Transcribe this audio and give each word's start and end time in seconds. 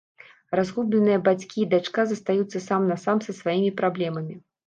Разгубленыя 0.59 1.19
бацька 1.27 1.53
і 1.65 1.65
дачка 1.75 2.01
застаюцца 2.11 2.63
сам-насам 2.69 3.17
са 3.27 3.31
сваімі 3.43 3.71
праблемамі. 3.83 4.35